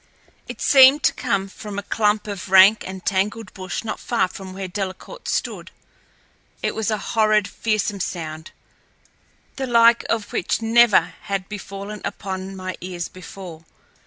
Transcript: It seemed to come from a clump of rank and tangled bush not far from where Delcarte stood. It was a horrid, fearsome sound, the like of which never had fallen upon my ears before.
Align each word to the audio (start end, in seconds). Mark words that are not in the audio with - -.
It 0.47 0.61
seemed 0.63 1.03
to 1.03 1.13
come 1.13 1.47
from 1.47 1.77
a 1.77 1.83
clump 1.83 2.25
of 2.25 2.49
rank 2.49 2.83
and 2.87 3.05
tangled 3.05 3.53
bush 3.53 3.83
not 3.83 3.99
far 3.99 4.27
from 4.27 4.51
where 4.51 4.67
Delcarte 4.67 5.27
stood. 5.27 5.69
It 6.63 6.73
was 6.73 6.89
a 6.89 6.97
horrid, 7.13 7.47
fearsome 7.47 7.99
sound, 7.99 8.49
the 9.57 9.67
like 9.67 10.03
of 10.09 10.33
which 10.33 10.59
never 10.59 11.13
had 11.25 11.45
fallen 11.61 12.01
upon 12.03 12.55
my 12.55 12.77
ears 12.81 13.09
before. 13.09 13.63